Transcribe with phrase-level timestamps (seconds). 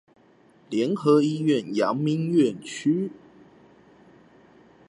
[0.71, 3.11] 聯合醫院陽明院區